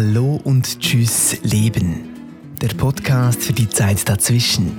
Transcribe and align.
Hallo 0.00 0.40
und 0.44 0.78
Tschüss 0.78 1.38
Leben. 1.42 2.10
Der 2.62 2.68
Podcast 2.68 3.42
für 3.42 3.52
die 3.52 3.68
Zeit 3.68 4.08
dazwischen. 4.08 4.70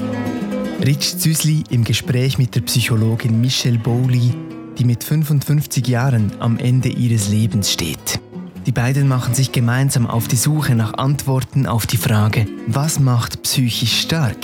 Rich 0.82 1.18
Züsli 1.18 1.66
im 1.70 1.84
Gespräch 1.84 2.38
mit 2.38 2.56
der 2.56 2.62
Psychologin 2.62 3.42
Michelle 3.42 3.80
Bowley, 3.80 4.32
die 4.78 4.86
mit 4.86 5.04
55 5.04 5.86
Jahren 5.90 6.32
am 6.40 6.58
Ende 6.58 6.88
ihres 6.88 7.28
Lebens 7.28 7.70
steht. 7.74 8.22
Die 8.66 8.72
beiden 8.72 9.10
machen 9.10 9.34
sich 9.34 9.52
gemeinsam 9.52 10.08
auf 10.08 10.30
die 10.30 10.38
Suche 10.38 10.74
nach 10.74 10.94
Antworten 10.94 11.66
auf 11.66 11.86
die 11.86 11.98
Frage, 11.98 12.48
was 12.68 13.02
macht 13.02 13.44
psychisch 13.44 14.00
stark? 14.00 14.38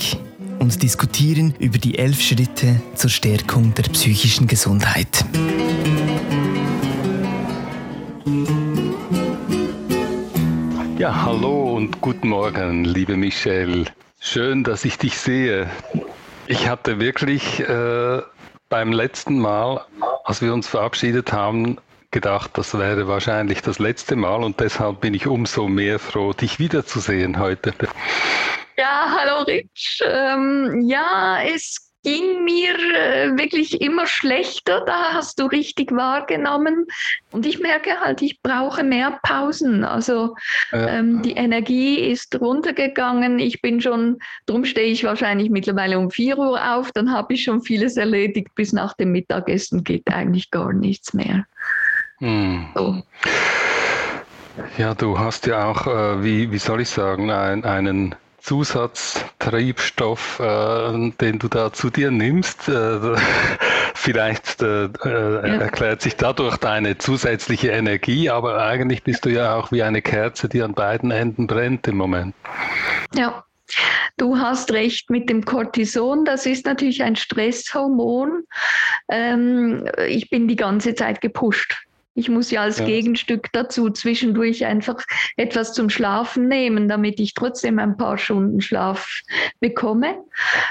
Und 0.58 0.82
diskutieren 0.82 1.54
über 1.58 1.78
die 1.78 1.96
elf 1.96 2.20
Schritte 2.20 2.82
zur 2.94 3.08
Stärkung 3.08 3.72
der 3.72 3.84
psychischen 3.84 4.46
Gesundheit. 4.46 5.24
Ja, 11.06 11.24
hallo 11.24 11.76
und 11.76 12.00
guten 12.00 12.30
Morgen, 12.30 12.84
liebe 12.84 13.16
Michelle. 13.16 13.84
Schön, 14.18 14.64
dass 14.64 14.84
ich 14.84 14.98
dich 14.98 15.16
sehe. 15.16 15.70
Ich 16.48 16.68
hatte 16.68 16.98
wirklich 16.98 17.60
äh, 17.60 18.22
beim 18.68 18.90
letzten 18.90 19.38
Mal, 19.38 19.86
als 20.24 20.42
wir 20.42 20.52
uns 20.52 20.66
verabschiedet 20.66 21.32
haben, 21.32 21.78
gedacht, 22.10 22.58
das 22.58 22.76
wäre 22.76 23.06
wahrscheinlich 23.06 23.62
das 23.62 23.78
letzte 23.78 24.16
Mal 24.16 24.42
und 24.42 24.58
deshalb 24.58 25.00
bin 25.00 25.14
ich 25.14 25.28
umso 25.28 25.68
mehr 25.68 26.00
froh, 26.00 26.32
dich 26.32 26.58
wiederzusehen 26.58 27.38
heute. 27.38 27.72
Ja, 28.76 29.16
hallo 29.16 29.44
Rich. 29.44 30.02
Ähm, 30.04 30.82
ja, 30.88 31.38
es 31.40 31.85
ging 32.06 32.44
mir 32.44 32.74
äh, 32.76 33.36
wirklich 33.36 33.80
immer 33.80 34.06
schlechter. 34.06 34.82
Da 34.86 35.12
hast 35.12 35.40
du 35.40 35.46
richtig 35.46 35.90
wahrgenommen. 35.90 36.86
Und 37.32 37.44
ich 37.44 37.58
merke 37.58 38.00
halt, 38.00 38.22
ich 38.22 38.40
brauche 38.42 38.84
mehr 38.84 39.18
Pausen. 39.24 39.82
Also 39.82 40.36
ja. 40.70 40.86
ähm, 40.86 41.22
die 41.22 41.32
Energie 41.32 41.98
ist 41.98 42.40
runtergegangen. 42.40 43.40
Ich 43.40 43.60
bin 43.60 43.80
schon, 43.80 44.18
darum 44.46 44.64
stehe 44.64 44.86
ich 44.86 45.02
wahrscheinlich 45.02 45.50
mittlerweile 45.50 45.98
um 45.98 46.12
4 46.12 46.38
Uhr 46.38 46.76
auf. 46.76 46.92
Dann 46.92 47.12
habe 47.12 47.34
ich 47.34 47.42
schon 47.42 47.60
vieles 47.62 47.96
erledigt. 47.96 48.54
Bis 48.54 48.72
nach 48.72 48.94
dem 48.94 49.10
Mittagessen 49.10 49.82
geht 49.82 50.06
eigentlich 50.06 50.52
gar 50.52 50.72
nichts 50.72 51.12
mehr. 51.12 51.44
Hm. 52.18 52.68
So. 52.76 53.02
Ja, 54.78 54.94
du 54.94 55.18
hast 55.18 55.46
ja 55.46 55.64
auch, 55.64 55.88
äh, 55.88 56.22
wie, 56.22 56.52
wie 56.52 56.58
soll 56.58 56.80
ich 56.80 56.88
sagen, 56.88 57.32
ein, 57.32 57.64
einen 57.64 58.14
Zusatztriebstoff, 58.46 60.38
äh, 60.38 61.10
den 61.20 61.40
du 61.40 61.48
da 61.48 61.72
zu 61.72 61.90
dir 61.90 62.12
nimmst. 62.12 62.68
Äh, 62.68 63.16
vielleicht 63.94 64.62
äh, 64.62 64.84
äh, 64.84 64.88
ja. 65.04 65.56
erklärt 65.56 66.00
sich 66.00 66.14
dadurch 66.14 66.56
deine 66.56 66.96
zusätzliche 66.96 67.70
Energie, 67.70 68.30
aber 68.30 68.64
eigentlich 68.64 69.02
bist 69.02 69.24
du 69.24 69.30
ja 69.30 69.56
auch 69.56 69.72
wie 69.72 69.82
eine 69.82 70.00
Kerze, 70.00 70.48
die 70.48 70.62
an 70.62 70.74
beiden 70.74 71.10
Enden 71.10 71.48
brennt 71.48 71.88
im 71.88 71.96
Moment. 71.96 72.36
Ja. 73.14 73.42
Du 74.16 74.38
hast 74.38 74.70
recht 74.72 75.10
mit 75.10 75.28
dem 75.28 75.44
Cortison, 75.44 76.24
das 76.24 76.46
ist 76.46 76.66
natürlich 76.66 77.02
ein 77.02 77.16
Stresshormon. 77.16 78.44
Ähm, 79.08 79.86
ich 80.06 80.30
bin 80.30 80.46
die 80.46 80.54
ganze 80.54 80.94
Zeit 80.94 81.20
gepusht. 81.20 81.85
Ich 82.16 82.30
muss 82.30 82.50
ja 82.50 82.62
als 82.62 82.78
ja. 82.78 82.86
Gegenstück 82.86 83.52
dazu 83.52 83.90
zwischendurch 83.90 84.64
einfach 84.64 84.96
etwas 85.36 85.74
zum 85.74 85.90
Schlafen 85.90 86.48
nehmen, 86.48 86.88
damit 86.88 87.20
ich 87.20 87.34
trotzdem 87.34 87.78
ein 87.78 87.98
paar 87.98 88.16
Stunden 88.16 88.62
Schlaf 88.62 89.20
bekomme. 89.60 90.16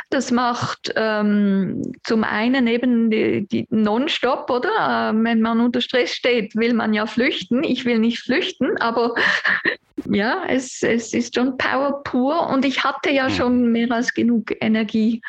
Das 0.09 0.31
macht 0.31 0.91
ähm, 0.95 1.93
zum 2.03 2.23
einen 2.23 2.65
eben 2.65 3.11
die, 3.11 3.47
die 3.47 3.67
Nonstop, 3.69 4.49
oder? 4.49 5.11
Ähm, 5.11 5.23
wenn 5.23 5.41
man 5.41 5.61
unter 5.61 5.81
Stress 5.81 6.11
steht, 6.11 6.55
will 6.55 6.73
man 6.73 6.95
ja 6.95 7.05
flüchten. 7.05 7.63
Ich 7.63 7.85
will 7.85 7.99
nicht 7.99 8.19
flüchten, 8.19 8.77
aber 8.79 9.13
ja, 10.09 10.45
es, 10.47 10.81
es 10.81 11.13
ist 11.13 11.35
schon 11.35 11.57
Power 11.57 12.01
pur 12.03 12.49
und 12.49 12.65
ich 12.65 12.83
hatte 12.83 13.11
ja 13.11 13.27
hm. 13.27 13.35
schon 13.35 13.71
mehr 13.71 13.91
als 13.91 14.15
genug 14.15 14.51
Energie 14.61 15.21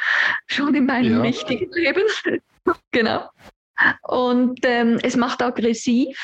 schon 0.46 0.74
in 0.74 0.86
meinem 0.86 1.16
ja. 1.16 1.20
richtigen 1.20 1.70
Leben. 1.72 2.02
genau. 2.90 3.28
Und 4.02 4.60
ähm, 4.62 4.98
es 5.02 5.16
macht 5.16 5.42
aggressiv. 5.42 6.18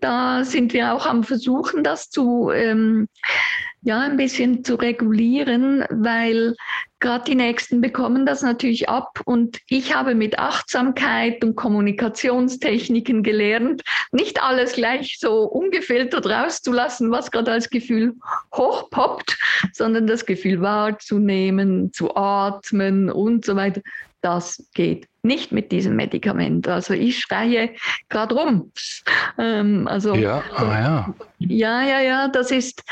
Da 0.00 0.44
sind 0.44 0.72
wir 0.72 0.94
auch 0.94 1.06
am 1.06 1.24
Versuchen, 1.24 1.82
das 1.82 2.10
zu 2.10 2.50
ähm, 2.50 3.08
ja 3.82 4.00
ein 4.00 4.16
bisschen 4.16 4.64
zu 4.64 4.76
regulieren, 4.76 5.84
weil 5.90 6.54
gerade 7.00 7.24
die 7.24 7.34
Nächsten 7.34 7.80
bekommen 7.80 8.24
das 8.24 8.42
natürlich 8.42 8.88
ab. 8.88 9.20
Und 9.24 9.58
ich 9.68 9.94
habe 9.94 10.14
mit 10.14 10.38
Achtsamkeit 10.38 11.42
und 11.44 11.56
Kommunikationstechniken 11.56 13.24
gelernt, 13.24 13.82
nicht 14.12 14.40
alles 14.40 14.74
gleich 14.74 15.18
so 15.18 15.42
ungefiltert 15.42 16.26
rauszulassen, 16.26 17.10
was 17.10 17.32
gerade 17.32 17.50
als 17.50 17.70
Gefühl 17.70 18.14
hochpoppt, 18.54 19.36
sondern 19.72 20.06
das 20.06 20.26
Gefühl 20.26 20.60
wahrzunehmen, 20.60 21.92
zu 21.92 22.14
atmen 22.14 23.10
und 23.10 23.44
so 23.44 23.56
weiter 23.56 23.82
das 24.22 24.68
geht 24.74 25.06
nicht 25.22 25.52
mit 25.52 25.70
diesem 25.70 25.96
Medikament. 25.96 26.66
Also 26.66 26.94
ich 26.94 27.20
schreie 27.20 27.70
gerade 28.08 28.34
rum. 28.34 28.72
Ähm, 29.38 29.86
also 29.86 30.14
ja, 30.14 30.42
ah, 30.56 30.64
ja. 30.64 31.14
ja, 31.38 31.82
ja, 31.82 32.00
ja, 32.00 32.28
das 32.28 32.50
ist 32.50 32.82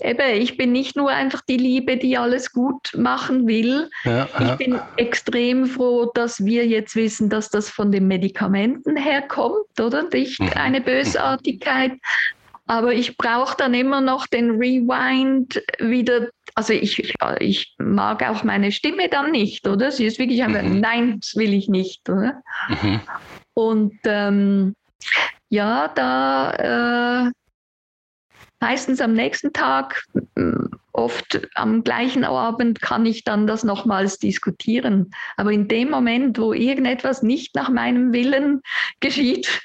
eben, 0.00 0.40
ich 0.40 0.56
bin 0.56 0.72
nicht 0.72 0.96
nur 0.96 1.10
einfach 1.10 1.42
die 1.48 1.56
Liebe, 1.56 1.96
die 1.96 2.16
alles 2.16 2.52
gut 2.52 2.92
machen 2.96 3.46
will. 3.46 3.90
Ja, 4.04 4.28
ich 4.38 4.46
ja. 4.46 4.56
bin 4.56 4.78
extrem 4.96 5.66
froh, 5.66 6.10
dass 6.14 6.44
wir 6.44 6.66
jetzt 6.66 6.96
wissen, 6.96 7.28
dass 7.28 7.50
das 7.50 7.68
von 7.68 7.92
den 7.92 8.06
Medikamenten 8.06 8.96
herkommt, 8.96 9.78
oder? 9.80 10.08
Nicht 10.10 10.40
mhm. 10.40 10.50
eine 10.54 10.80
Bösartigkeit, 10.80 11.92
aber 12.66 12.94
ich 12.94 13.16
brauche 13.16 13.56
dann 13.56 13.74
immer 13.74 14.00
noch 14.00 14.26
den 14.26 14.52
Rewind 14.52 15.62
wieder. 15.78 16.28
Also 16.54 16.72
ich, 16.72 17.14
ich 17.40 17.74
mag 17.78 18.22
auch 18.28 18.44
meine 18.44 18.70
Stimme 18.70 19.08
dann 19.08 19.32
nicht, 19.32 19.66
oder? 19.66 19.90
Sie 19.90 20.06
ist 20.06 20.18
wirklich 20.18 20.42
einfach, 20.42 20.62
mhm. 20.62 20.80
nein, 20.80 21.20
das 21.20 21.34
will 21.36 21.52
ich 21.52 21.68
nicht, 21.68 22.08
oder? 22.08 22.42
Mhm. 22.68 23.00
Und 23.54 23.98
ähm, 24.04 24.74
ja, 25.48 25.88
da 25.88 27.26
äh, 27.26 27.32
meistens 28.60 29.00
am 29.00 29.12
nächsten 29.12 29.52
Tag 29.52 30.04
oft 30.92 31.48
am 31.54 31.82
gleichen 31.82 32.24
Abend 32.24 32.80
kann 32.80 33.04
ich 33.04 33.24
dann 33.24 33.46
das 33.46 33.64
nochmals 33.64 34.18
diskutieren. 34.18 35.10
Aber 35.36 35.52
in 35.52 35.68
dem 35.68 35.90
Moment, 35.90 36.38
wo 36.38 36.52
irgendetwas 36.52 37.22
nicht 37.22 37.54
nach 37.54 37.68
meinem 37.68 38.12
Willen 38.12 38.62
geschieht, 39.00 39.60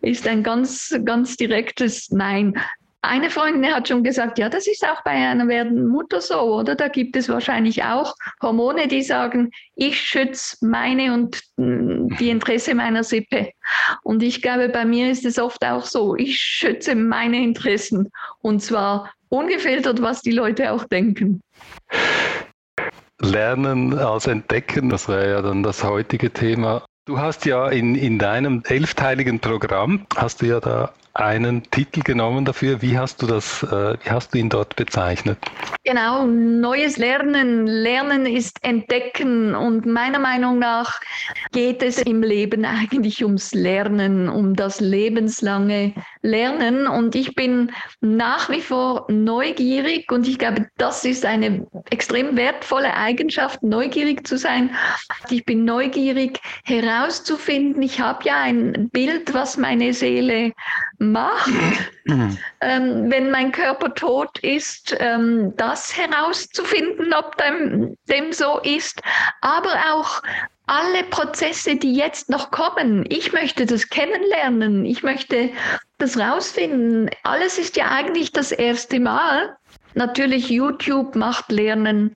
ist 0.00 0.26
ein 0.26 0.42
ganz, 0.42 0.98
ganz 1.04 1.36
direktes 1.36 2.10
Nein. 2.10 2.58
Eine 3.02 3.30
Freundin 3.30 3.72
hat 3.74 3.88
schon 3.88 4.04
gesagt, 4.04 4.38
ja, 4.38 4.50
das 4.50 4.66
ist 4.66 4.86
auch 4.86 5.02
bei 5.04 5.12
einer 5.12 5.48
werdenden 5.48 5.88
Mutter 5.88 6.20
so, 6.20 6.38
oder? 6.40 6.74
Da 6.74 6.88
gibt 6.88 7.16
es 7.16 7.30
wahrscheinlich 7.30 7.82
auch 7.82 8.14
Hormone, 8.42 8.88
die 8.88 9.02
sagen, 9.02 9.50
ich 9.74 9.98
schütze 9.98 10.58
meine 10.60 11.14
und 11.14 11.40
mm, 11.56 12.08
die 12.18 12.28
Interesse 12.28 12.74
meiner 12.74 13.02
Sippe. 13.02 13.52
Und 14.02 14.22
ich 14.22 14.42
glaube, 14.42 14.68
bei 14.68 14.84
mir 14.84 15.10
ist 15.10 15.24
es 15.24 15.38
oft 15.38 15.64
auch 15.64 15.86
so, 15.86 16.14
ich 16.14 16.36
schütze 16.36 16.94
meine 16.94 17.42
Interessen 17.42 18.10
und 18.42 18.60
zwar 18.60 19.10
ungefiltert, 19.30 20.02
was 20.02 20.20
die 20.20 20.32
Leute 20.32 20.70
auch 20.70 20.84
denken. 20.84 21.40
Lernen 23.22 23.98
als 23.98 24.26
Entdecken, 24.26 24.90
das 24.90 25.08
wäre 25.08 25.30
ja 25.30 25.42
dann 25.42 25.62
das 25.62 25.84
heutige 25.84 26.30
Thema. 26.30 26.84
Du 27.06 27.18
hast 27.18 27.46
ja 27.46 27.68
in, 27.70 27.94
in 27.94 28.18
deinem 28.18 28.62
elfteiligen 28.66 29.40
Programm, 29.40 30.06
hast 30.16 30.42
du 30.42 30.46
ja 30.46 30.60
da 30.60 30.92
einen 31.14 31.62
Titel 31.70 32.02
genommen 32.02 32.44
dafür. 32.44 32.82
Wie 32.82 32.98
hast 32.98 33.22
du 33.22 33.26
das, 33.26 33.62
äh, 33.62 33.96
wie 34.02 34.10
hast 34.10 34.32
du 34.32 34.38
ihn 34.38 34.48
dort 34.48 34.76
bezeichnet? 34.76 35.38
Genau, 35.84 36.26
neues 36.26 36.98
Lernen. 36.98 37.66
Lernen 37.66 38.26
ist 38.26 38.62
Entdecken. 38.62 39.54
Und 39.54 39.86
meiner 39.86 40.18
Meinung 40.18 40.58
nach 40.58 41.00
geht 41.52 41.82
es 41.82 41.98
im 41.98 42.22
Leben 42.22 42.64
eigentlich 42.64 43.24
ums 43.24 43.52
Lernen, 43.54 44.28
um 44.28 44.54
das 44.54 44.80
lebenslange 44.80 45.94
Lernen. 46.22 46.86
Und 46.86 47.14
ich 47.14 47.34
bin 47.34 47.72
nach 48.00 48.50
wie 48.50 48.60
vor 48.60 49.06
neugierig 49.08 50.12
und 50.12 50.28
ich 50.28 50.38
glaube, 50.38 50.68
das 50.76 51.04
ist 51.04 51.24
eine 51.24 51.66
extrem 51.90 52.36
wertvolle 52.36 52.94
Eigenschaft, 52.94 53.62
neugierig 53.62 54.26
zu 54.26 54.36
sein. 54.36 54.70
Ich 55.30 55.44
bin 55.44 55.64
neugierig 55.64 56.40
herauszufinden. 56.64 57.82
Ich 57.82 58.00
habe 58.00 58.24
ja 58.24 58.40
ein 58.42 58.90
Bild, 58.90 59.34
was 59.34 59.56
meine 59.56 59.92
Seele 59.92 60.52
macht, 61.00 61.48
mhm. 62.04 62.38
ähm, 62.60 63.10
wenn 63.10 63.30
mein 63.30 63.52
Körper 63.52 63.94
tot 63.94 64.38
ist, 64.40 64.94
ähm, 65.00 65.54
das 65.56 65.96
herauszufinden, 65.96 67.12
ob 67.14 67.36
dem, 67.38 67.96
dem 68.08 68.32
so 68.32 68.60
ist, 68.60 69.00
aber 69.40 69.74
auch 69.92 70.22
alle 70.66 71.02
Prozesse, 71.04 71.76
die 71.76 71.94
jetzt 71.94 72.28
noch 72.28 72.50
kommen. 72.50 73.04
Ich 73.08 73.32
möchte 73.32 73.66
das 73.66 73.88
kennenlernen, 73.88 74.84
ich 74.84 75.02
möchte 75.02 75.50
das 75.98 76.18
rausfinden. 76.18 77.10
Alles 77.24 77.58
ist 77.58 77.76
ja 77.76 77.88
eigentlich 77.90 78.32
das 78.32 78.52
erste 78.52 79.00
Mal. 79.00 79.56
Natürlich, 79.94 80.50
YouTube 80.50 81.16
macht 81.16 81.50
Lernen 81.50 82.14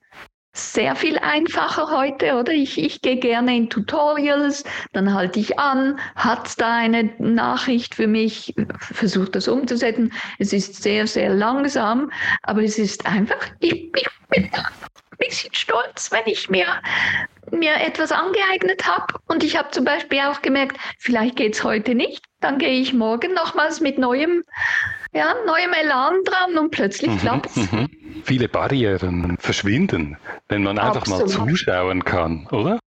sehr 0.57 0.95
viel 0.95 1.17
einfacher 1.19 1.91
heute, 1.91 2.35
oder? 2.35 2.51
Ich, 2.51 2.77
ich 2.77 3.01
gehe 3.01 3.17
gerne 3.17 3.55
in 3.55 3.69
Tutorials, 3.69 4.63
dann 4.93 5.13
halte 5.13 5.39
ich 5.39 5.59
an, 5.59 5.99
hat 6.15 6.59
da 6.59 6.77
eine 6.77 7.13
Nachricht 7.19 7.95
für 7.95 8.07
mich, 8.07 8.53
versuche 8.79 9.29
das 9.29 9.47
umzusetzen. 9.47 10.13
Es 10.39 10.53
ist 10.53 10.81
sehr, 10.81 11.07
sehr 11.07 11.29
langsam, 11.29 12.11
aber 12.43 12.63
es 12.63 12.77
ist 12.77 13.05
einfach, 13.05 13.47
ich, 13.59 13.73
ich 13.73 14.07
bin 14.29 14.49
ein 14.53 14.65
bisschen 15.17 15.53
stolz, 15.53 16.11
wenn 16.11 16.25
ich 16.25 16.49
mir, 16.49 16.67
mir 17.51 17.75
etwas 17.75 18.11
angeeignet 18.11 18.85
habe. 18.87 19.13
Und 19.27 19.43
ich 19.43 19.57
habe 19.57 19.71
zum 19.71 19.83
Beispiel 19.85 20.19
auch 20.19 20.41
gemerkt, 20.41 20.77
vielleicht 20.99 21.35
geht 21.35 21.55
es 21.55 21.63
heute 21.63 21.95
nicht, 21.95 22.23
dann 22.39 22.59
gehe 22.59 22.79
ich 22.79 22.93
morgen 22.93 23.33
nochmals 23.33 23.81
mit 23.81 23.97
neuem, 23.97 24.43
ja, 25.13 25.35
neuem 25.45 25.73
Elan 25.73 26.23
dran 26.23 26.57
und 26.57 26.71
plötzlich 26.71 27.11
mhm, 27.11 27.19
klappt 27.19 27.57
es. 27.57 27.71
Mhm 27.71 27.89
viele 28.25 28.49
Barrieren 28.49 29.37
verschwinden, 29.39 30.17
wenn 30.49 30.63
man 30.63 30.77
einfach 30.79 31.01
Absolut. 31.01 31.21
mal 31.21 31.27
zuschauen 31.27 32.03
kann, 32.03 32.47
oder? 32.47 32.79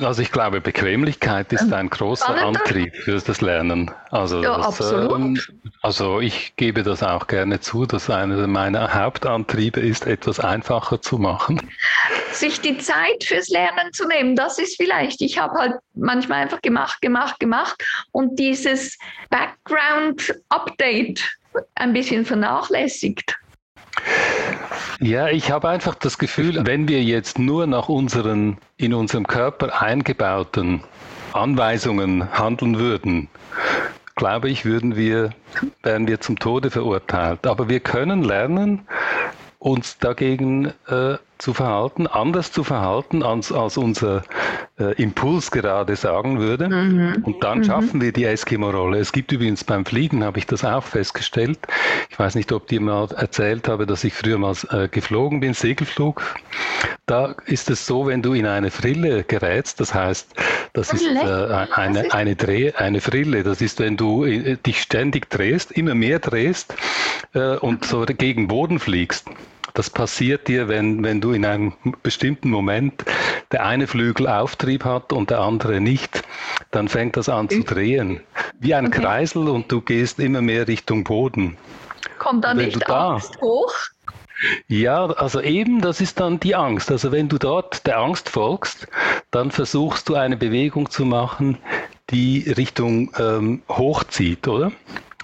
Also 0.00 0.22
ich 0.22 0.32
glaube, 0.32 0.62
Bequemlichkeit 0.62 1.52
ist 1.52 1.64
ähm, 1.64 1.74
ein 1.74 1.90
großer. 1.90 2.34
Antrieb 2.34 2.96
für 2.96 3.20
das 3.20 3.40
Lernen. 3.42 3.90
Also, 4.10 4.42
ja, 4.42 4.56
das, 4.56 4.80
ähm, 4.90 5.38
also 5.82 6.20
ich 6.20 6.54
gebe 6.56 6.82
das 6.82 7.02
auch 7.02 7.26
gerne 7.26 7.60
zu, 7.60 7.84
dass 7.84 8.08
einer 8.08 8.46
meiner 8.46 8.94
Hauptantriebe 8.94 9.80
ist, 9.80 10.06
etwas 10.06 10.40
einfacher 10.40 11.02
zu 11.02 11.18
machen. 11.18 11.60
Sich 12.32 12.60
die 12.62 12.78
Zeit 12.78 13.24
fürs 13.24 13.48
Lernen 13.48 13.92
zu 13.92 14.08
nehmen, 14.08 14.34
das 14.34 14.58
ist 14.58 14.76
vielleicht. 14.76 15.20
Ich 15.20 15.38
habe 15.38 15.58
halt 15.58 15.74
manchmal 15.94 16.42
einfach 16.42 16.62
gemacht, 16.62 17.02
gemacht, 17.02 17.38
gemacht 17.38 17.84
und 18.12 18.38
dieses 18.38 18.96
Background-Update 19.28 21.22
ein 21.74 21.92
bisschen 21.92 22.24
vernachlässigt. 22.24 23.36
Ja, 25.00 25.28
ich 25.28 25.50
habe 25.50 25.68
einfach 25.68 25.94
das 25.94 26.18
Gefühl, 26.18 26.60
wenn 26.64 26.88
wir 26.88 27.02
jetzt 27.02 27.38
nur 27.38 27.66
nach 27.66 27.88
unseren 27.88 28.58
in 28.76 28.94
unserem 28.94 29.26
Körper 29.26 29.80
eingebauten 29.82 30.82
Anweisungen 31.32 32.32
handeln 32.32 32.78
würden, 32.78 33.28
glaube 34.16 34.48
ich, 34.50 34.64
würden 34.64 34.96
wir, 34.96 35.30
wären 35.82 36.06
wir 36.06 36.20
zum 36.20 36.38
Tode 36.38 36.70
verurteilt. 36.70 37.46
Aber 37.46 37.68
wir 37.68 37.80
können 37.80 38.22
lernen, 38.22 38.86
uns 39.62 39.98
dagegen 39.98 40.72
äh, 40.88 41.18
zu 41.38 41.54
verhalten, 41.54 42.08
anders 42.08 42.50
zu 42.50 42.64
verhalten, 42.64 43.22
als, 43.22 43.52
als 43.52 43.76
unser 43.76 44.22
äh, 44.78 45.00
Impuls 45.00 45.52
gerade 45.52 45.94
sagen 45.94 46.40
würde. 46.40 46.68
Mhm. 46.68 47.22
Und 47.22 47.44
dann 47.44 47.58
mhm. 47.58 47.64
schaffen 47.64 48.00
wir 48.00 48.12
die 48.12 48.24
Eskimo-Rolle. 48.24 48.98
Es 48.98 49.12
gibt 49.12 49.30
übrigens 49.30 49.62
beim 49.62 49.84
Fliegen, 49.84 50.24
habe 50.24 50.38
ich 50.40 50.46
das 50.46 50.64
auch 50.64 50.82
festgestellt. 50.82 51.60
Ich 52.10 52.18
weiß 52.18 52.34
nicht, 52.34 52.50
ob 52.50 52.66
dir 52.66 52.80
mal 52.80 53.08
erzählt 53.16 53.68
habe, 53.68 53.86
dass 53.86 54.02
ich 54.02 54.14
früher 54.14 54.38
mal 54.38 54.54
äh, 54.70 54.88
geflogen 54.88 55.38
bin, 55.38 55.54
Segelflug. 55.54 56.22
Da 57.06 57.36
ist 57.46 57.70
es 57.70 57.86
so, 57.86 58.06
wenn 58.06 58.22
du 58.22 58.34
in 58.34 58.46
eine 58.46 58.70
Frille 58.70 59.22
gerätst, 59.22 59.80
das 59.80 59.94
heißt, 59.94 60.34
das 60.72 60.92
ist 60.92 61.06
äh, 61.06 61.18
eine, 61.18 62.12
eine, 62.12 62.36
Dreh, 62.36 62.72
eine 62.72 63.00
Frille, 63.00 63.42
das 63.42 63.60
ist, 63.60 63.78
wenn 63.80 63.96
du 63.96 64.24
äh, 64.24 64.56
dich 64.56 64.80
ständig 64.80 65.28
drehst, 65.28 65.72
immer 65.72 65.94
mehr 65.94 66.18
drehst 66.18 66.74
äh, 67.34 67.56
und 67.56 67.84
so 67.84 68.04
gegen 68.06 68.48
Boden 68.48 68.78
fliegst. 68.78 69.26
Das 69.74 69.88
passiert 69.88 70.48
dir, 70.48 70.68
wenn, 70.68 71.02
wenn 71.02 71.20
du 71.20 71.32
in 71.32 71.46
einem 71.46 71.72
bestimmten 72.02 72.50
Moment 72.50 73.04
der 73.52 73.64
eine 73.64 73.86
Flügel 73.86 74.28
Auftrieb 74.28 74.84
hat 74.84 75.12
und 75.12 75.30
der 75.30 75.40
andere 75.40 75.80
nicht. 75.80 76.22
Dann 76.70 76.88
fängt 76.88 77.16
das 77.16 77.28
an 77.28 77.48
zu 77.48 77.62
drehen. 77.62 78.20
Wie 78.58 78.74
ein 78.74 78.86
okay. 78.86 79.00
Kreisel 79.00 79.48
und 79.48 79.70
du 79.72 79.80
gehst 79.80 80.18
immer 80.18 80.42
mehr 80.42 80.68
Richtung 80.68 81.04
Boden. 81.04 81.56
Kommt 82.18 82.44
dann 82.44 82.58
nicht 82.58 82.86
da, 82.88 83.14
Angst 83.14 83.40
hoch? 83.40 83.74
Ja, 84.68 85.06
also 85.06 85.40
eben, 85.40 85.80
das 85.80 86.00
ist 86.00 86.20
dann 86.20 86.40
die 86.40 86.54
Angst. 86.54 86.90
Also 86.90 87.12
wenn 87.12 87.28
du 87.28 87.38
dort 87.38 87.86
der 87.86 87.98
Angst 87.98 88.28
folgst, 88.28 88.88
dann 89.30 89.50
versuchst 89.50 90.08
du 90.08 90.14
eine 90.14 90.36
Bewegung 90.36 90.90
zu 90.90 91.04
machen, 91.04 91.58
die 92.10 92.50
Richtung 92.56 93.10
ähm, 93.18 93.62
hochzieht, 93.68 94.46
oder? 94.48 94.72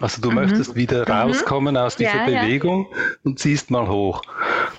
Also 0.00 0.22
du 0.22 0.30
mhm. 0.30 0.36
möchtest 0.36 0.74
wieder 0.74 1.00
mhm. 1.00 1.12
rauskommen 1.12 1.76
aus 1.76 1.96
dieser 1.96 2.26
ja, 2.28 2.42
Bewegung 2.42 2.86
ja. 2.90 2.98
und 3.24 3.38
ziehst 3.38 3.70
mal 3.70 3.88
hoch. 3.88 4.22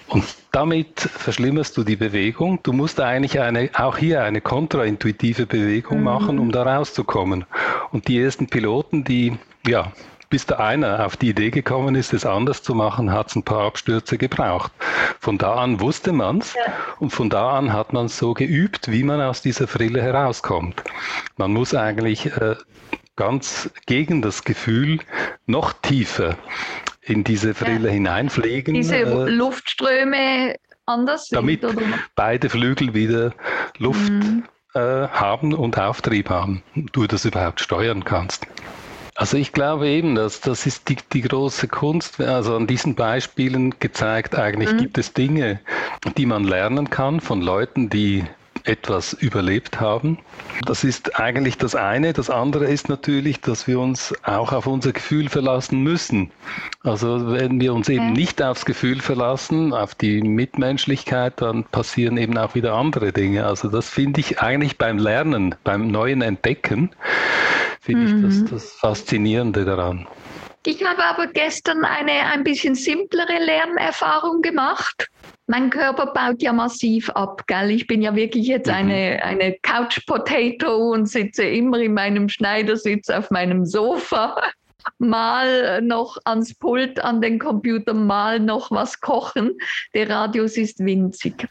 Und 0.07 0.23
damit 0.51 0.99
verschlimmerst 1.01 1.77
du 1.77 1.83
die 1.83 1.95
Bewegung. 1.95 2.59
Du 2.63 2.73
musst 2.73 2.99
eigentlich 2.99 3.39
eine, 3.39 3.69
auch 3.73 3.97
hier 3.97 4.23
eine 4.23 4.41
kontraintuitive 4.41 5.45
Bewegung 5.45 5.99
mhm. 5.99 6.03
machen, 6.03 6.39
um 6.39 6.51
da 6.51 6.63
rauszukommen. 6.63 7.45
Und 7.91 8.07
die 8.07 8.19
ersten 8.19 8.47
Piloten, 8.47 9.03
die, 9.03 9.37
ja, 9.67 9.91
bis 10.29 10.45
da 10.45 10.57
einer 10.57 11.05
auf 11.05 11.17
die 11.17 11.29
Idee 11.29 11.49
gekommen 11.49 11.95
ist, 11.95 12.13
es 12.13 12.25
anders 12.25 12.61
zu 12.61 12.75
machen, 12.75 13.11
hat 13.11 13.29
es 13.29 13.35
ein 13.35 13.43
paar 13.43 13.65
Abstürze 13.65 14.17
gebraucht. 14.17 14.71
Von 15.19 15.37
da 15.37 15.55
an 15.55 15.79
wusste 15.79 16.13
man 16.13 16.39
es 16.39 16.53
ja. 16.53 16.61
und 16.99 17.09
von 17.11 17.29
da 17.29 17.57
an 17.57 17.73
hat 17.73 17.93
man 17.93 18.07
so 18.07 18.33
geübt, 18.33 18.91
wie 18.91 19.03
man 19.03 19.21
aus 19.21 19.41
dieser 19.41 19.67
Frille 19.67 20.01
herauskommt. 20.01 20.83
Man 21.37 21.51
muss 21.51 21.73
eigentlich 21.73 22.27
äh, 22.27 22.55
ganz 23.15 23.69
gegen 23.87 24.21
das 24.21 24.43
Gefühl 24.43 24.99
noch 25.47 25.73
tiefer 25.73 26.37
in 27.01 27.23
diese 27.23 27.55
Frille 27.55 27.87
ja. 27.87 27.93
hineinfliegen. 27.93 28.75
Diese 28.75 28.97
äh, 28.97 29.29
Luftströme 29.29 30.55
anders 30.85 31.27
damit 31.29 31.61
sind, 31.61 31.81
beide 32.15 32.49
Flügel 32.49 32.93
wieder 32.93 33.33
Luft 33.77 34.11
mhm. 34.11 34.43
äh, 34.73 34.79
haben 34.79 35.53
und 35.53 35.77
Auftrieb 35.77 36.29
haben, 36.29 36.63
du 36.75 37.07
das 37.07 37.25
überhaupt 37.25 37.61
steuern 37.61 38.03
kannst. 38.03 38.45
Also 39.19 39.35
ich 39.35 39.51
glaube 39.51 39.89
eben, 39.89 40.15
dass 40.15 40.39
das 40.39 40.65
ist 40.65 40.87
die, 40.87 40.95
die 41.11 41.21
große 41.21 41.67
Kunst. 41.67 42.21
Also 42.21 42.55
an 42.55 42.67
diesen 42.67 42.95
Beispielen 42.95 43.77
gezeigt, 43.81 44.33
eigentlich 44.33 44.71
mhm. 44.71 44.77
gibt 44.77 44.97
es 44.97 45.11
Dinge, 45.11 45.59
die 46.15 46.25
man 46.25 46.45
lernen 46.45 46.89
kann 46.89 47.19
von 47.19 47.41
Leuten, 47.41 47.89
die 47.89 48.23
etwas 48.63 49.11
überlebt 49.11 49.81
haben. 49.81 50.19
Das 50.65 50.85
ist 50.85 51.19
eigentlich 51.19 51.57
das 51.57 51.75
eine. 51.75 52.13
Das 52.13 52.29
andere 52.29 52.65
ist 52.67 52.87
natürlich, 52.87 53.41
dass 53.41 53.67
wir 53.67 53.81
uns 53.81 54.13
auch 54.23 54.53
auf 54.53 54.67
unser 54.67 54.93
Gefühl 54.93 55.27
verlassen 55.27 55.81
müssen. 55.83 56.31
Also 56.83 57.33
wenn 57.33 57.59
wir 57.59 57.73
uns 57.73 57.89
eben 57.89 58.13
nicht 58.13 58.41
aufs 58.41 58.63
Gefühl 58.63 59.01
verlassen, 59.01 59.73
auf 59.73 59.95
die 59.95 60.21
Mitmenschlichkeit, 60.21 61.41
dann 61.41 61.65
passieren 61.65 62.15
eben 62.17 62.37
auch 62.37 62.55
wieder 62.55 62.73
andere 62.73 63.11
Dinge. 63.11 63.45
Also 63.45 63.67
das 63.67 63.89
finde 63.89 64.21
ich 64.21 64.41
eigentlich 64.41 64.77
beim 64.77 64.97
Lernen, 64.97 65.55
beim 65.65 65.89
neuen 65.89 66.21
Entdecken, 66.21 66.91
finde 67.79 68.13
mhm. 68.13 68.29
ich 68.29 68.41
das, 68.41 68.51
das 68.51 68.73
Faszinierende 68.73 69.65
daran. 69.65 70.07
Ich 70.65 70.83
habe 70.83 71.03
aber 71.03 71.27
gestern 71.27 71.85
eine 71.85 72.11
ein 72.11 72.43
bisschen 72.43 72.75
simplere 72.75 73.43
Lernerfahrung 73.43 74.41
gemacht 74.41 75.09
mein 75.49 75.71
Körper 75.71 76.13
baut 76.13 76.43
ja 76.43 76.53
massiv 76.53 77.09
ab, 77.09 77.47
gell? 77.47 77.71
Ich 77.71 77.87
bin 77.87 78.03
ja 78.03 78.15
wirklich 78.15 78.45
jetzt 78.45 78.67
mhm. 78.67 78.73
eine, 78.73 79.23
eine 79.23 79.57
Couch 79.63 80.05
Potato 80.05 80.91
und 80.91 81.07
sitze 81.07 81.43
immer 81.43 81.79
in 81.79 81.95
meinem 81.95 82.29
Schneidersitz 82.29 83.09
auf 83.09 83.31
meinem 83.31 83.65
Sofa. 83.65 84.39
Mal 84.99 85.81
noch 85.81 86.17
ans 86.25 86.53
Pult, 86.53 86.99
an 87.03 87.19
den 87.19 87.39
Computer, 87.39 87.95
mal 87.95 88.39
noch 88.39 88.69
was 88.69 89.01
kochen. 89.01 89.57
Der 89.95 90.07
Radius 90.07 90.55
ist 90.55 90.85
winzig. 90.85 91.47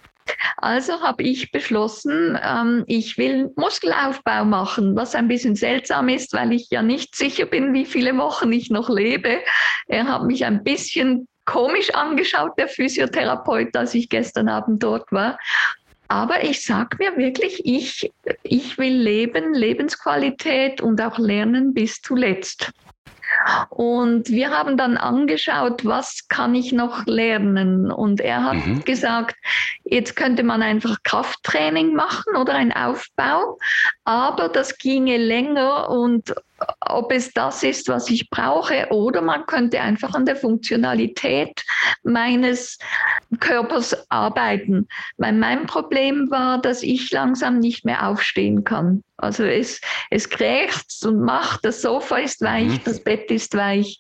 Also 0.61 1.01
habe 1.03 1.23
ich 1.23 1.53
beschlossen, 1.53 2.37
ähm, 2.43 2.83
ich 2.89 3.17
will 3.17 3.53
Muskelaufbau 3.55 4.45
machen, 4.45 4.97
was 4.97 5.15
ein 5.15 5.29
bisschen 5.29 5.55
seltsam 5.55 6.09
ist, 6.09 6.33
weil 6.33 6.53
ich 6.53 6.69
ja 6.71 6.83
nicht 6.83 7.15
sicher 7.15 7.47
bin, 7.47 7.73
wie 7.75 7.85
viele 7.85 8.17
Wochen 8.17 8.53
ich 8.53 8.69
noch 8.69 8.89
lebe. 8.89 9.39
Er 9.87 10.09
hat 10.09 10.25
mich 10.25 10.45
ein 10.45 10.65
bisschen 10.65 11.29
komisch 11.45 11.95
angeschaut, 11.95 12.59
der 12.59 12.67
Physiotherapeut, 12.67 13.77
als 13.77 13.95
ich 13.95 14.09
gestern 14.09 14.49
Abend 14.49 14.83
dort 14.83 15.13
war. 15.13 15.39
Aber 16.09 16.43
ich 16.43 16.65
sage 16.65 16.97
mir 16.99 17.17
wirklich, 17.17 17.65
ich, 17.65 18.11
ich 18.43 18.79
will 18.79 18.95
leben, 18.95 19.55
Lebensqualität 19.55 20.81
und 20.81 21.01
auch 21.01 21.19
lernen 21.19 21.73
bis 21.73 22.03
zuletzt. 22.03 22.73
Und 23.71 24.29
wir 24.31 24.51
haben 24.51 24.77
dann 24.77 24.97
angeschaut, 24.97 25.85
was 25.85 26.29
kann 26.29 26.55
ich 26.55 26.73
noch 26.73 27.07
lernen? 27.07 27.91
Und 27.91 28.21
er 28.21 28.45
hat 28.45 28.67
mhm. 28.67 28.85
gesagt, 28.85 29.37
jetzt 29.85 30.17
könnte 30.17 30.43
man 30.43 30.63
einfach 30.63 30.97
Krafttraining 31.03 31.95
machen 31.95 32.37
oder 32.37 32.55
ein 32.55 32.73
Aufbau, 32.73 33.59
aber 34.05 34.49
das 34.49 34.79
ginge 34.79 35.17
länger 35.17 35.89
und 35.91 36.35
ob 36.81 37.13
es 37.13 37.33
das 37.33 37.63
ist, 37.63 37.89
was 37.89 38.11
ich 38.11 38.31
brauche, 38.31 38.89
oder 38.91 39.23
man 39.23 39.47
könnte 39.47 39.81
einfach 39.81 40.15
an 40.15 40.27
der 40.27 40.37
Funktionalität 40.37 41.65
meines 42.03 42.79
Körpers 43.39 44.11
arbeiten. 44.11 44.89
Weil 45.19 45.35
mein 45.35 45.67
Problem 45.67 46.31
war, 46.31 46.61
dass 46.61 46.83
ich 46.83 47.11
langsam 47.13 47.61
nicht 47.61 47.85
mehr 47.85 48.09
aufstehen 48.09 48.65
kann. 48.65 49.05
Also 49.21 49.43
es, 49.43 49.81
es 50.11 50.31
krächzt 50.31 51.05
und 51.05 51.21
macht, 51.21 51.65
das 51.65 51.83
Sofa 51.83 52.19
ist 52.19 52.41
weich, 52.41 52.69
mhm. 52.69 52.81
das 52.85 53.03
Bett 53.03 53.31
ist 53.33 53.57
weich. 53.57 53.99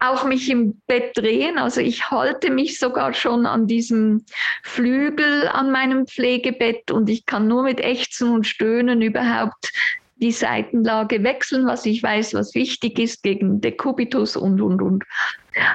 Auch 0.00 0.24
mich 0.24 0.50
im 0.50 0.80
Bett 0.86 1.16
drehen, 1.16 1.58
also 1.58 1.82
ich 1.82 2.10
halte 2.10 2.50
mich 2.50 2.78
sogar 2.78 3.12
schon 3.12 3.44
an 3.44 3.66
diesem 3.66 4.24
Flügel 4.62 5.48
an 5.48 5.70
meinem 5.70 6.06
Pflegebett 6.06 6.90
und 6.90 7.10
ich 7.10 7.26
kann 7.26 7.46
nur 7.46 7.62
mit 7.62 7.78
Ächzen 7.78 8.30
und 8.30 8.46
Stöhnen 8.46 9.02
überhaupt 9.02 9.70
die 10.16 10.32
Seitenlage 10.32 11.22
wechseln, 11.22 11.66
was 11.66 11.84
ich 11.84 12.02
weiß, 12.02 12.32
was 12.32 12.54
wichtig 12.54 12.98
ist 12.98 13.22
gegen 13.22 13.60
Dekubitus 13.60 14.36
und, 14.36 14.62
und, 14.62 14.80
und. 14.80 15.04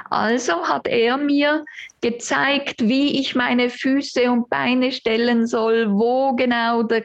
Also 0.10 0.68
hat 0.68 0.88
er 0.88 1.18
mir 1.18 1.64
gezeigt, 2.02 2.76
wie 2.80 3.20
ich 3.20 3.36
meine 3.36 3.70
Füße 3.70 4.32
und 4.32 4.50
Beine 4.50 4.92
stellen 4.92 5.46
soll, 5.46 5.92
wo 5.92 6.36
genau 6.36 6.84
der 6.84 7.04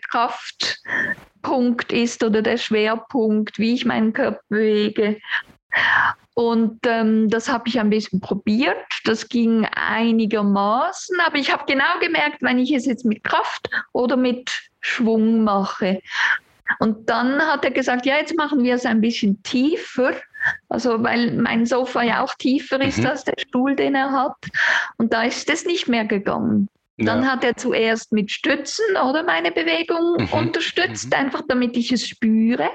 Kraftpunkt 1.44 1.92
ist 1.92 2.24
oder 2.24 2.42
der 2.42 2.56
Schwerpunkt, 2.56 3.58
wie 3.58 3.74
ich 3.74 3.84
meinen 3.84 4.12
Körper 4.12 4.40
bewege. 4.48 5.20
Und 6.34 6.80
ähm, 6.86 7.28
das 7.28 7.48
habe 7.48 7.68
ich 7.68 7.78
ein 7.78 7.90
bisschen 7.90 8.20
probiert. 8.20 8.76
Das 9.04 9.28
ging 9.28 9.66
einigermaßen, 9.66 11.16
aber 11.24 11.36
ich 11.36 11.52
habe 11.52 11.64
genau 11.66 11.98
gemerkt, 12.00 12.38
wenn 12.40 12.58
ich 12.58 12.72
es 12.72 12.86
jetzt 12.86 13.04
mit 13.04 13.22
Kraft 13.22 13.70
oder 13.92 14.16
mit 14.16 14.50
Schwung 14.80 15.44
mache. 15.44 16.00
Und 16.80 17.08
dann 17.08 17.40
hat 17.42 17.64
er 17.64 17.70
gesagt, 17.70 18.06
ja, 18.06 18.16
jetzt 18.16 18.36
machen 18.36 18.64
wir 18.64 18.74
es 18.74 18.86
ein 18.86 19.00
bisschen 19.00 19.42
tiefer. 19.42 20.14
Also 20.68 21.02
weil 21.02 21.32
mein 21.32 21.66
Sofa 21.66 22.02
ja 22.02 22.22
auch 22.22 22.34
tiefer 22.34 22.80
ist 22.80 22.98
mhm. 22.98 23.06
als 23.06 23.24
der 23.24 23.34
Stuhl, 23.38 23.76
den 23.76 23.94
er 23.94 24.10
hat. 24.10 24.36
Und 24.96 25.12
da 25.12 25.22
ist 25.22 25.48
es 25.50 25.66
nicht 25.66 25.88
mehr 25.88 26.04
gegangen. 26.04 26.68
Ja. 26.96 27.06
Dann 27.06 27.30
hat 27.30 27.42
er 27.42 27.56
zuerst 27.56 28.12
mit 28.12 28.30
Stützen 28.30 28.96
oder 28.96 29.24
meine 29.24 29.50
Bewegung 29.50 30.16
mhm. 30.18 30.28
unterstützt, 30.32 31.06
mhm. 31.06 31.14
einfach 31.14 31.42
damit 31.48 31.76
ich 31.76 31.90
es 31.90 32.06
spüre. 32.06 32.70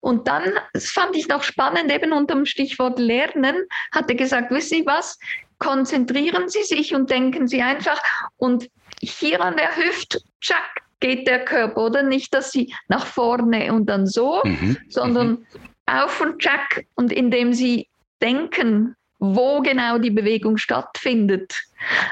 Und 0.00 0.28
dann, 0.28 0.52
das 0.72 0.90
fand 0.90 1.16
ich 1.16 1.26
noch 1.26 1.42
spannend, 1.42 1.90
eben 1.90 2.12
unter 2.12 2.34
dem 2.34 2.46
Stichwort 2.46 2.98
Lernen, 2.98 3.56
hat 3.92 4.08
er 4.08 4.16
gesagt, 4.16 4.50
wissen 4.50 4.78
Sie 4.78 4.86
was, 4.86 5.18
konzentrieren 5.58 6.48
Sie 6.48 6.62
sich 6.62 6.94
und 6.94 7.10
denken 7.10 7.48
Sie 7.48 7.62
einfach 7.62 8.00
und 8.36 8.68
hier 9.00 9.40
an 9.40 9.56
der 9.56 9.76
Hüfte, 9.76 10.20
tschack, 10.40 10.82
geht 11.00 11.26
der 11.26 11.44
Körper, 11.44 11.82
oder? 11.82 12.02
Nicht, 12.02 12.34
dass 12.34 12.52
Sie 12.52 12.74
nach 12.88 13.06
vorne 13.06 13.72
und 13.72 13.86
dann 13.86 14.06
so, 14.06 14.40
mhm. 14.44 14.76
sondern 14.88 15.28
mhm. 15.28 15.46
auf 15.86 16.20
und 16.20 16.38
tschack 16.38 16.86
und 16.94 17.12
indem 17.12 17.52
Sie 17.52 17.88
denken, 18.22 18.96
wo 19.18 19.60
genau 19.60 19.98
die 19.98 20.10
Bewegung 20.10 20.56
stattfindet. 20.56 21.62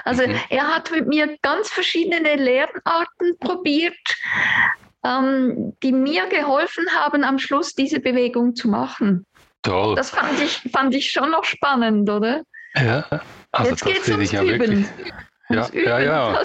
Also 0.03 0.27
mhm. 0.27 0.35
er 0.49 0.67
hat 0.67 0.91
mit 0.91 1.07
mir 1.07 1.37
ganz 1.41 1.69
verschiedene 1.69 2.35
Lernarten 2.35 3.37
probiert, 3.39 4.15
ähm, 5.03 5.73
die 5.83 5.91
mir 5.91 6.27
geholfen 6.27 6.85
haben, 6.95 7.23
am 7.23 7.39
Schluss 7.39 7.73
diese 7.73 7.99
Bewegung 7.99 8.55
zu 8.55 8.67
machen. 8.67 9.25
Toll. 9.61 9.95
Das 9.95 10.11
fand 10.11 10.39
ich, 10.41 10.61
fand 10.71 10.93
ich 10.95 11.11
schon 11.11 11.31
noch 11.31 11.43
spannend, 11.43 12.09
oder? 12.09 12.43
Ja, 12.75 13.21
also 13.51 13.71
Jetzt 13.71 13.85
geht 13.85 14.01
es 14.01 14.09
ums 14.09 14.31
ja 14.31 14.43
Üben. 14.43 14.59
Wirklich, 14.59 15.13
ja, 15.49 15.67
ja, 15.73 15.99
ja. 15.99 16.43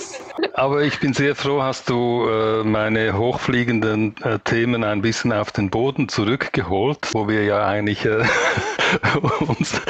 Aber 0.55 0.83
ich 0.83 1.01
bin 1.01 1.15
sehr 1.15 1.35
froh, 1.35 1.63
hast 1.63 1.89
du 1.89 2.27
äh, 2.29 2.65
meine 2.65 3.17
hochfliegenden 3.17 4.15
äh, 4.23 4.39
Themen 4.41 4.85
ein 4.85 5.01
bisschen 5.01 5.33
auf 5.33 5.53
den 5.53 5.71
Boden 5.71 6.09
zurückgeholt, 6.09 7.09
wo 7.13 7.27
wir 7.27 7.45
ja 7.45 7.67
eigentlich 7.67 8.05
äh, 8.05 8.25
uns 9.41 9.81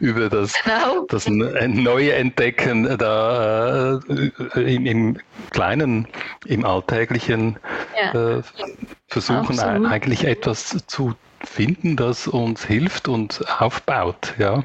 über 0.00 0.28
das, 0.28 0.52
genau. 0.64 1.06
das 1.08 1.28
neue 1.28 2.14
Entdecken 2.14 2.98
da 2.98 4.00
äh, 4.54 4.74
im, 4.74 4.86
im, 4.86 5.18
Kleinen, 5.50 6.08
im 6.44 6.64
Alltäglichen 6.64 7.58
ja. 8.00 8.38
Äh, 8.38 8.42
versuchen, 9.06 9.60
Absolut. 9.60 9.90
eigentlich 9.90 10.24
etwas 10.24 10.76
zu 10.86 11.14
finden, 11.44 11.96
das 11.96 12.26
uns 12.26 12.64
hilft 12.64 13.08
und 13.08 13.44
aufbaut. 13.60 14.34
Ja. 14.38 14.64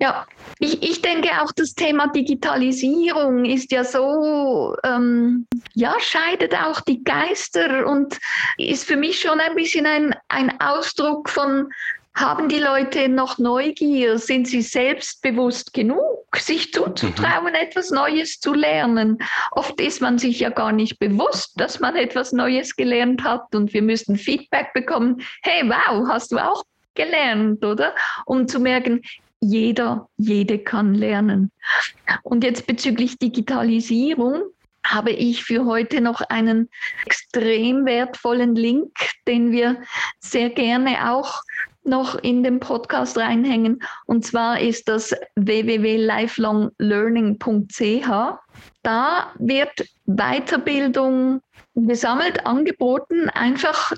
Ja, 0.00 0.26
ich, 0.58 0.82
ich 0.82 1.02
denke 1.02 1.28
auch 1.42 1.52
das 1.52 1.74
Thema 1.74 2.06
Digitalisierung 2.08 3.44
ist 3.44 3.70
ja 3.70 3.84
so, 3.84 4.74
ähm, 4.82 5.46
ja, 5.74 5.94
scheidet 6.00 6.54
auch 6.54 6.80
die 6.80 7.04
Geister 7.04 7.86
und 7.86 8.18
ist 8.56 8.86
für 8.86 8.96
mich 8.96 9.20
schon 9.20 9.40
ein 9.40 9.54
bisschen 9.54 9.84
ein, 9.84 10.16
ein 10.28 10.58
Ausdruck 10.58 11.28
von, 11.28 11.68
haben 12.14 12.48
die 12.48 12.58
Leute 12.58 13.10
noch 13.10 13.38
Neugier? 13.38 14.18
Sind 14.18 14.48
sie 14.48 14.62
selbstbewusst 14.62 15.74
genug, 15.74 16.26
sich 16.34 16.72
zuzutrauen, 16.72 17.52
mhm. 17.52 17.54
etwas 17.54 17.90
Neues 17.90 18.40
zu 18.40 18.54
lernen? 18.54 19.18
Oft 19.52 19.80
ist 19.82 20.00
man 20.00 20.18
sich 20.18 20.40
ja 20.40 20.48
gar 20.48 20.72
nicht 20.72 20.98
bewusst, 20.98 21.52
dass 21.60 21.78
man 21.78 21.94
etwas 21.94 22.32
Neues 22.32 22.74
gelernt 22.74 23.22
hat 23.22 23.54
und 23.54 23.74
wir 23.74 23.82
müssen 23.82 24.16
Feedback 24.16 24.72
bekommen. 24.72 25.22
Hey, 25.42 25.62
wow, 25.68 26.08
hast 26.08 26.32
du 26.32 26.38
auch 26.38 26.64
gelernt, 26.94 27.64
oder? 27.64 27.94
Um 28.26 28.48
zu 28.48 28.60
merken, 28.60 29.02
jeder, 29.40 30.08
jede 30.16 30.58
kann 30.58 30.94
lernen. 30.94 31.50
Und 32.22 32.44
jetzt 32.44 32.66
bezüglich 32.66 33.18
Digitalisierung 33.18 34.44
habe 34.84 35.10
ich 35.10 35.44
für 35.44 35.66
heute 35.66 36.00
noch 36.00 36.22
einen 36.22 36.70
extrem 37.04 37.84
wertvollen 37.84 38.54
Link, 38.54 38.92
den 39.26 39.52
wir 39.52 39.82
sehr 40.20 40.48
gerne 40.50 41.12
auch 41.12 41.42
noch 41.82 42.14
in 42.16 42.42
den 42.42 42.60
Podcast 42.60 43.16
reinhängen. 43.16 43.82
Und 44.06 44.26
zwar 44.26 44.60
ist 44.60 44.86
das 44.88 45.14
www.lifelonglearning.ch. 45.36 48.08
Da 48.82 49.32
wird 49.38 49.88
Weiterbildung 50.06 51.40
gesammelt, 51.74 52.46
angeboten, 52.46 53.28
einfach 53.30 53.92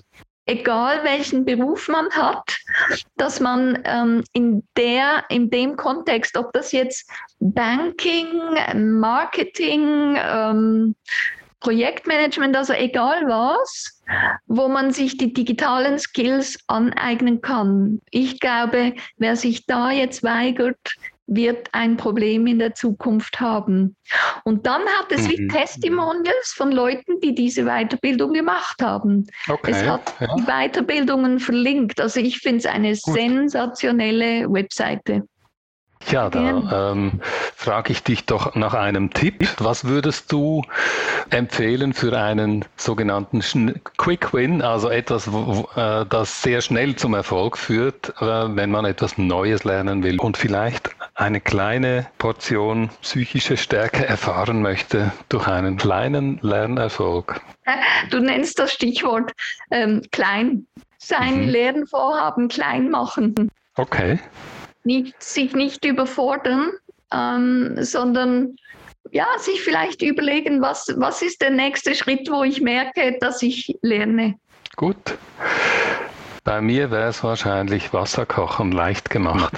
egal 0.46 1.04
welchen 1.04 1.44
Beruf 1.44 1.88
man 1.88 2.10
hat, 2.10 2.56
dass 3.16 3.40
man 3.40 3.82
ähm, 3.84 4.24
in, 4.32 4.62
der, 4.76 5.24
in 5.28 5.50
dem 5.50 5.76
Kontext, 5.76 6.36
ob 6.36 6.52
das 6.52 6.72
jetzt 6.72 7.08
Banking, 7.38 8.28
Marketing, 8.98 10.16
ähm, 10.18 10.94
Projektmanagement, 11.60 12.56
also 12.56 12.72
egal 12.72 13.22
was, 13.28 14.02
wo 14.46 14.68
man 14.68 14.90
sich 14.90 15.16
die 15.16 15.32
digitalen 15.32 15.98
Skills 15.98 16.58
aneignen 16.66 17.40
kann. 17.40 18.00
Ich 18.10 18.40
glaube, 18.40 18.94
wer 19.16 19.36
sich 19.36 19.66
da 19.66 19.92
jetzt 19.92 20.24
weigert, 20.24 20.96
wird 21.26 21.68
ein 21.72 21.96
Problem 21.96 22.46
in 22.46 22.58
der 22.58 22.74
Zukunft 22.74 23.40
haben. 23.40 23.96
Und 24.44 24.66
dann 24.66 24.82
hat 24.82 25.10
es 25.10 25.22
mhm. 25.22 25.28
wie 25.30 25.48
Testimonials 25.48 26.52
von 26.54 26.72
Leuten, 26.72 27.20
die 27.20 27.34
diese 27.34 27.64
Weiterbildung 27.64 28.32
gemacht 28.32 28.82
haben. 28.82 29.26
Okay, 29.48 29.70
es 29.70 29.86
hat 29.86 30.14
ja. 30.20 30.34
die 30.36 30.42
Weiterbildungen 30.42 31.38
verlinkt. 31.38 32.00
Also 32.00 32.20
ich 32.20 32.38
finde 32.38 32.58
es 32.58 32.66
eine 32.66 32.90
Gut. 32.90 33.14
sensationelle 33.14 34.52
Webseite. 34.52 35.22
Ja, 36.10 36.28
da 36.28 36.92
ähm, 36.92 37.20
frage 37.54 37.92
ich 37.92 38.02
dich 38.02 38.26
doch 38.26 38.54
nach 38.54 38.74
einem 38.74 39.10
Tipp. 39.10 39.48
Was 39.58 39.84
würdest 39.84 40.30
du 40.32 40.62
empfehlen 41.30 41.92
für 41.92 42.18
einen 42.18 42.64
sogenannten 42.76 43.42
Quick 43.96 44.32
Win, 44.34 44.62
also 44.62 44.88
etwas, 44.88 45.28
äh, 45.28 46.04
das 46.06 46.42
sehr 46.42 46.60
schnell 46.60 46.96
zum 46.96 47.14
Erfolg 47.14 47.56
führt, 47.56 48.10
äh, 48.20 48.56
wenn 48.56 48.70
man 48.70 48.84
etwas 48.84 49.18
Neues 49.18 49.64
lernen 49.64 50.02
will 50.02 50.18
und 50.20 50.36
vielleicht 50.36 50.90
eine 51.14 51.40
kleine 51.40 52.06
Portion 52.18 52.90
psychische 53.02 53.56
Stärke 53.56 54.06
erfahren 54.06 54.62
möchte 54.62 55.12
durch 55.28 55.46
einen 55.46 55.76
kleinen 55.76 56.38
Lernerfolg? 56.42 57.40
Du 58.10 58.18
nennst 58.18 58.58
das 58.58 58.72
Stichwort 58.72 59.32
ähm, 59.70 60.02
klein. 60.10 60.66
Sein 60.98 61.42
mhm. 61.42 61.48
Lernvorhaben 61.48 62.48
klein 62.48 62.90
machen. 62.90 63.50
Okay 63.76 64.18
nicht, 64.84 65.22
sich 65.22 65.54
nicht 65.54 65.84
überfordern, 65.84 66.72
ähm, 67.12 67.76
sondern 67.78 68.56
ja, 69.10 69.26
sich 69.38 69.60
vielleicht 69.62 70.02
überlegen, 70.02 70.62
was, 70.62 70.92
was 70.96 71.22
ist 71.22 71.42
der 71.42 71.50
nächste 71.50 71.94
Schritt, 71.94 72.30
wo 72.30 72.44
ich 72.44 72.60
merke, 72.60 73.18
dass 73.20 73.42
ich 73.42 73.76
lerne. 73.82 74.36
Gut. 74.76 74.96
Bei 76.44 76.60
mir 76.60 76.90
wäre 76.90 77.08
es 77.08 77.22
wahrscheinlich 77.22 77.92
Wasserkochen 77.92 78.72
leicht 78.72 79.10
gemacht. 79.10 79.52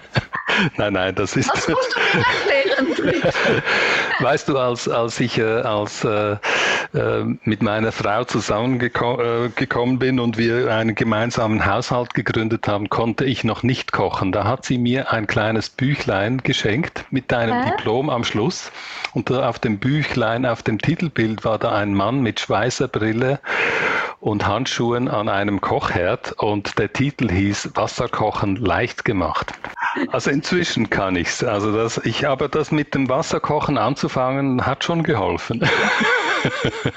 nein, 0.76 0.92
nein, 0.92 1.14
das 1.14 1.34
ist. 1.34 1.50
Das 1.50 1.66
musst 1.66 1.96
du 1.96 2.18
mir 2.18 2.24
erklären. 2.24 3.32
weißt 4.20 4.48
du, 4.50 4.58
als, 4.58 4.86
als 4.86 5.18
ich 5.20 5.38
äh, 5.38 5.62
als, 5.62 6.04
äh, 6.04 6.36
äh, 6.92 7.24
mit 7.44 7.62
meiner 7.62 7.90
Frau 7.90 8.24
zusammengekommen 8.24 9.96
äh, 9.96 9.98
bin 9.98 10.20
und 10.20 10.36
wir 10.36 10.74
einen 10.74 10.94
gemeinsamen 10.94 11.64
Haushalt 11.64 12.12
gegründet 12.12 12.68
haben, 12.68 12.90
konnte 12.90 13.24
ich 13.24 13.42
noch 13.42 13.62
nicht 13.62 13.92
kochen. 13.92 14.30
Da 14.30 14.44
hat 14.44 14.66
sie 14.66 14.76
mir 14.76 15.10
ein 15.10 15.26
kleines 15.26 15.70
Büchlein 15.70 16.38
geschenkt 16.38 17.06
mit 17.10 17.32
einem 17.32 17.62
Hä? 17.62 17.70
Diplom 17.70 18.10
am 18.10 18.24
Schluss. 18.24 18.70
Und 19.14 19.30
da 19.30 19.48
auf 19.48 19.58
dem 19.58 19.78
Büchlein, 19.78 20.44
auf 20.44 20.62
dem 20.62 20.78
Titelbild 20.78 21.44
war 21.44 21.58
da 21.58 21.72
ein 21.72 21.94
Mann 21.94 22.20
mit 22.20 22.40
Schweißerbrille 22.40 23.40
und 24.24 24.46
Handschuhen 24.46 25.08
an 25.08 25.28
einem 25.28 25.60
Kochherd 25.60 26.32
und 26.38 26.78
der 26.78 26.90
Titel 26.90 27.30
hieß 27.30 27.72
Wasserkochen 27.74 28.56
leicht 28.56 29.04
gemacht. 29.04 29.52
Also 30.08 30.30
inzwischen 30.30 30.88
kann 30.88 31.14
ich's. 31.14 31.44
Also 31.44 31.76
das, 31.76 31.98
ich 31.98 32.26
aber 32.26 32.48
das 32.48 32.70
mit 32.70 32.94
dem 32.94 33.10
Wasserkochen 33.10 33.76
anzufangen 33.76 34.64
hat 34.64 34.82
schon 34.82 35.02
geholfen. 35.02 35.68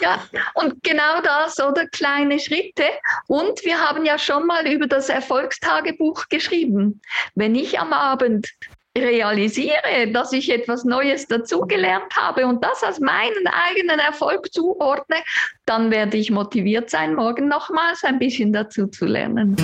Ja, 0.01 0.19
und 0.55 0.83
genau 0.83 1.21
das, 1.23 1.57
oder 1.57 1.87
kleine 1.87 2.37
Schritte. 2.37 2.83
Und 3.27 3.63
wir 3.63 3.79
haben 3.79 4.03
ja 4.03 4.19
schon 4.19 4.45
mal 4.45 4.67
über 4.67 4.87
das 4.87 5.07
Erfolgstagebuch 5.07 6.25
geschrieben. 6.27 7.01
Wenn 7.33 7.55
ich 7.55 7.79
am 7.79 7.93
Abend 7.93 8.49
realisiere, 8.97 10.11
dass 10.11 10.33
ich 10.33 10.51
etwas 10.51 10.83
Neues 10.83 11.27
dazugelernt 11.27 12.15
habe 12.15 12.45
und 12.45 12.63
das 12.63 12.83
als 12.83 12.99
meinen 12.99 13.47
eigenen 13.47 13.99
Erfolg 13.99 14.51
zuordne, 14.51 15.17
dann 15.65 15.91
werde 15.91 16.17
ich 16.17 16.31
motiviert 16.31 16.89
sein, 16.89 17.15
morgen 17.15 17.47
nochmals 17.47 18.03
ein 18.03 18.19
bisschen 18.19 18.53
dazu 18.53 18.87
zu 18.87 19.05
lernen. 19.05 19.55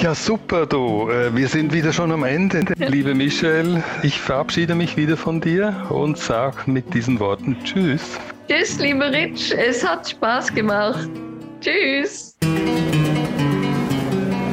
Ja, 0.00 0.14
super, 0.14 0.64
du. 0.64 1.10
Äh, 1.10 1.34
wir 1.34 1.48
sind 1.48 1.72
wieder 1.72 1.92
schon 1.92 2.12
am 2.12 2.22
Ende. 2.22 2.64
Liebe 2.76 3.14
Michelle, 3.14 3.82
ich 4.04 4.20
verabschiede 4.20 4.76
mich 4.76 4.96
wieder 4.96 5.16
von 5.16 5.40
dir 5.40 5.74
und 5.90 6.16
sage 6.16 6.70
mit 6.70 6.94
diesen 6.94 7.18
Worten 7.18 7.56
Tschüss. 7.64 8.02
Tschüss, 8.48 8.78
lieber 8.78 9.10
Rich. 9.10 9.52
Es 9.56 9.86
hat 9.86 10.08
Spaß 10.08 10.54
gemacht. 10.54 11.08
Tschüss. 11.60 12.36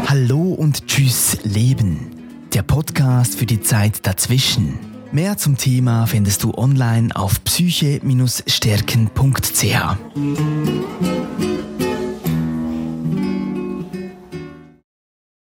Hallo 0.07 0.55
und 0.57 0.88
Tschüss, 0.88 1.38
Leben. 1.43 2.14
Der 2.56 2.64
Podcast 2.64 3.36
für 3.36 3.46
die 3.46 3.60
Zeit 3.60 4.08
dazwischen. 4.08 4.80
Mehr 5.12 5.36
zum 5.36 5.58
Thema 5.58 6.06
findest 6.06 6.42
du 6.42 6.54
online 6.54 7.14
auf 7.14 7.44
psyche-stärken.ch. 7.44 9.98